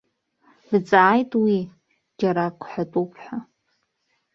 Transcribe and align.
Дҵааит 0.69 1.31
уи, 1.43 1.57
џьара 2.19 2.43
ак 2.49 2.59
ҳәатәуп 2.69 3.11
ҳәа. 3.21 3.37